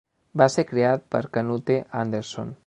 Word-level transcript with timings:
Va 0.41 0.47
ser 0.53 0.63
creat 0.69 1.05
per 1.17 1.21
Canute 1.37 1.77
Anderson. 2.05 2.55